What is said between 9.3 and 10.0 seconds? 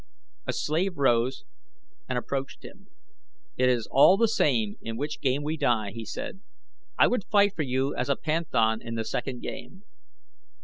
game."